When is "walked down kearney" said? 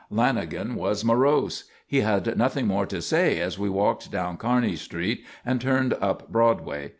3.69-4.75